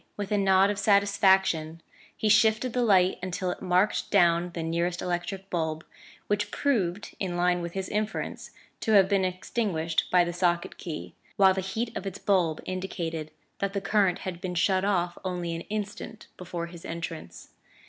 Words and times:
With 0.17 0.31
a 0.31 0.37
nod 0.39 0.71
of 0.71 0.79
satisfaction, 0.79 1.79
he 2.17 2.27
shifted 2.27 2.73
the 2.73 2.81
light 2.81 3.19
until 3.21 3.51
it 3.51 3.61
marked 3.61 4.09
down 4.09 4.49
the 4.55 4.63
nearest 4.63 4.99
electric 4.99 5.47
bulb, 5.51 5.85
which 6.25 6.49
proved, 6.49 7.15
in 7.19 7.37
line 7.37 7.61
with 7.61 7.73
his 7.73 7.87
inference, 7.87 8.49
to 8.79 8.93
have 8.93 9.07
been 9.07 9.23
extinguished 9.23 10.05
by 10.09 10.23
the 10.23 10.33
socket 10.33 10.79
key, 10.79 11.13
while 11.35 11.53
the 11.53 11.61
heat 11.61 11.95
of 11.95 12.07
its 12.07 12.17
bulb 12.17 12.61
indicated 12.65 13.29
that 13.59 13.73
the 13.73 13.79
current 13.79 14.17
had 14.25 14.41
been 14.41 14.55
shut 14.55 14.83
off 14.83 15.19
only 15.23 15.53
an 15.53 15.61
instant 15.69 16.25
before 16.35 16.65
his 16.65 16.83
entrance. 16.83 17.49